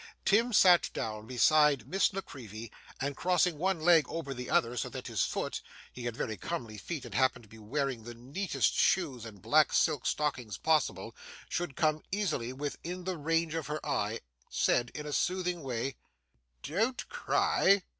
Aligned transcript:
Tim 0.25 0.51
sat 0.51 0.89
down 0.95 1.27
beside 1.27 1.87
Miss 1.87 2.11
La 2.11 2.21
Creevy, 2.21 2.71
and, 2.99 3.15
crossing 3.15 3.59
one 3.59 3.79
leg 3.81 4.03
over 4.09 4.33
the 4.33 4.49
other 4.49 4.75
so 4.75 4.89
that 4.89 5.05
his 5.05 5.23
foot 5.25 5.61
he 5.93 6.05
had 6.05 6.17
very 6.17 6.37
comely 6.37 6.79
feet 6.79 7.05
and 7.05 7.13
happened 7.13 7.43
to 7.43 7.47
be 7.49 7.59
wearing 7.59 8.03
the 8.03 8.15
neatest 8.15 8.73
shoes 8.73 9.25
and 9.25 9.43
black 9.43 9.71
silk 9.71 10.07
stockings 10.07 10.57
possible 10.57 11.15
should 11.49 11.75
come 11.75 12.01
easily 12.11 12.51
within 12.51 13.03
the 13.03 13.15
range 13.15 13.53
of 13.53 13.67
her 13.67 13.85
eye, 13.85 14.21
said 14.49 14.89
in 14.95 15.05
a 15.05 15.13
soothing 15.13 15.61
way: 15.61 15.97
'Don't 16.63 17.07
cry! 17.07 17.83